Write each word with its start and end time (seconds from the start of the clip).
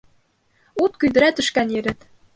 Ут 0.85 0.97
көйҙөрә 1.05 1.31
төшкән 1.41 1.77
ерен 1.79 2.05